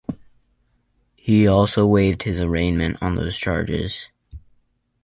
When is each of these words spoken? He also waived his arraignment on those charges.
He 1.15 1.45
also 1.45 1.85
waived 1.85 2.23
his 2.23 2.39
arraignment 2.39 2.97
on 3.03 3.13
those 3.13 3.37
charges. 3.37 4.07